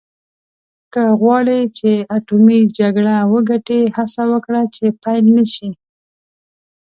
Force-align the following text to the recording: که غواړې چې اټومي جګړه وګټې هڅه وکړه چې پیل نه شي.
که 0.93 1.03
غواړې 1.21 1.59
چې 1.77 1.91
اټومي 2.17 2.61
جګړه 2.79 3.15
وګټې 3.33 3.81
هڅه 3.95 4.23
وکړه 4.31 4.61
چې 4.75 4.85
پیل 5.03 5.25
نه 5.35 5.43
شي. 5.53 5.69